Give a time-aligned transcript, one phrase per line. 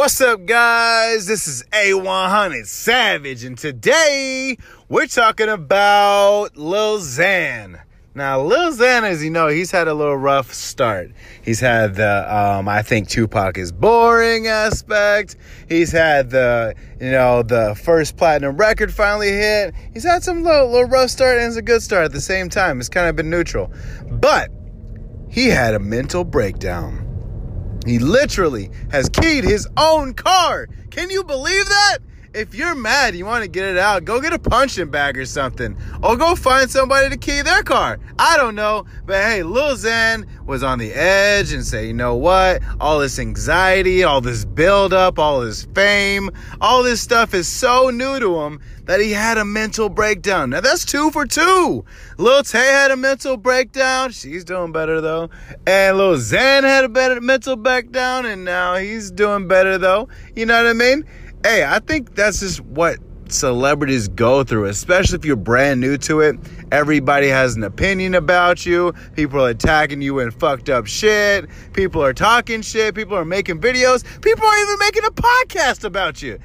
[0.00, 1.26] What's up, guys?
[1.26, 4.56] This is A100 Savage, and today
[4.88, 7.78] we're talking about Lil Xan.
[8.14, 11.10] Now, Lil Xan, as you know, he's had a little rough start.
[11.42, 15.36] He's had the, um, I think Tupac is boring aspect.
[15.68, 19.74] He's had the, you know, the first platinum record finally hit.
[19.92, 22.48] He's had some little, little rough start and it's a good start at the same
[22.48, 22.80] time.
[22.80, 23.70] It's kind of been neutral.
[24.10, 24.48] But
[25.28, 27.09] he had a mental breakdown.
[27.86, 30.68] He literally has keyed his own car.
[30.90, 31.98] Can you believe that?
[32.32, 35.26] If you're mad, you want to get it out, go get a punching bag or
[35.26, 35.76] something.
[36.02, 37.98] Or go find somebody to key their car.
[38.18, 38.86] I don't know.
[39.04, 42.62] But hey, Lil Xan was on the edge and say, you know what?
[42.80, 46.30] All this anxiety, all this buildup, all this fame,
[46.60, 50.50] all this stuff is so new to him that he had a mental breakdown.
[50.50, 51.84] Now that's two for two.
[52.18, 54.12] Lil Tay had a mental breakdown.
[54.12, 55.30] She's doing better though.
[55.66, 60.08] And Lil Xan had a better mental breakdown and now he's doing better though.
[60.36, 61.04] You know what I mean?
[61.44, 66.20] Hey, I think that's just what celebrities go through, especially if you're brand new to
[66.20, 66.36] it.
[66.72, 68.92] Everybody has an opinion about you.
[69.14, 71.48] People are attacking you and fucked up shit.
[71.72, 72.94] People are talking shit.
[72.94, 74.04] People are making videos.
[74.22, 76.38] People are even making a podcast about you.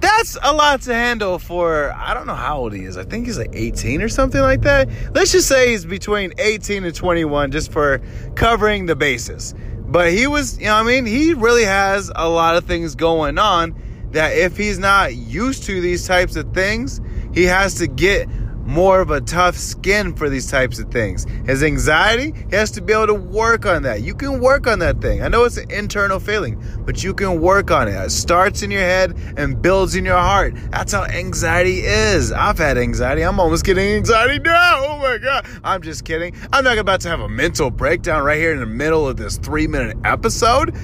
[0.00, 2.96] That's a lot to handle for, I don't know how old he is.
[2.96, 4.88] I think he's like 18 or something like that.
[5.12, 8.00] Let's just say he's between 18 and 21 just for
[8.36, 9.56] covering the bases.
[9.88, 11.04] But he was, you know I mean?
[11.04, 13.74] He really has a lot of things going on
[14.12, 17.00] that if he's not used to these types of things,
[17.32, 18.28] he has to get
[18.68, 21.26] more of a tough skin for these types of things.
[21.46, 24.02] His anxiety, he has to be able to work on that.
[24.02, 25.22] You can work on that thing.
[25.22, 27.92] I know it's an internal feeling, but you can work on it.
[27.92, 30.54] It starts in your head and builds in your heart.
[30.70, 32.30] That's how anxiety is.
[32.30, 33.22] I've had anxiety.
[33.22, 34.84] I'm almost getting anxiety now.
[34.84, 35.46] Oh my God.
[35.64, 36.36] I'm just kidding.
[36.52, 39.38] I'm not about to have a mental breakdown right here in the middle of this
[39.38, 40.76] three minute episode.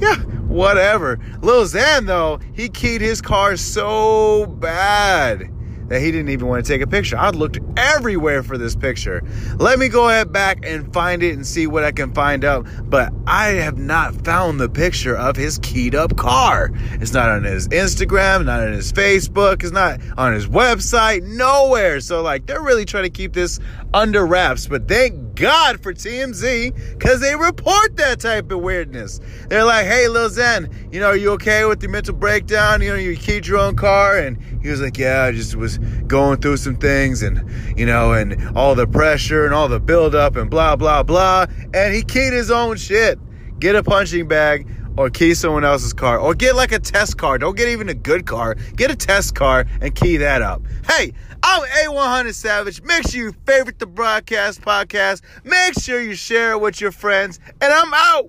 [0.00, 1.18] Yeah, whatever.
[1.42, 5.50] Lil Xan, though, he keyed his car so bad
[5.90, 7.18] that he didn't even want to take a picture.
[7.18, 9.22] I looked everywhere for this picture.
[9.56, 12.66] Let me go ahead back and find it and see what I can find out.
[12.84, 16.70] But I have not found the picture of his keyed up car.
[16.92, 22.00] It's not on his Instagram, not on his Facebook, it's not on his website, nowhere.
[22.00, 23.58] So, like, they're really trying to keep this
[23.92, 24.68] under wraps.
[24.68, 29.20] But thank God for TMZ because they report that type of weirdness.
[29.48, 32.82] They're like, hey, Lil Xan, you know, are you okay with your mental breakdown?
[32.82, 34.18] You know, you keyed your own car.
[34.18, 37.42] And he was like, yeah, I just was going through some things and,
[37.78, 41.46] you know, and all the pressure and all the buildup and blah, blah, blah.
[41.72, 43.18] And he keyed his own shit.
[43.58, 44.66] Get a punching bag
[45.00, 47.38] or key someone else's car or get like a test car.
[47.38, 48.54] Don't get even a good car.
[48.76, 50.60] Get a test car and key that up.
[50.86, 52.82] Hey, I'm A100 Savage.
[52.82, 55.22] Make sure you favorite the broadcast podcast.
[55.42, 57.40] Make sure you share it with your friends.
[57.62, 58.28] And I'm out.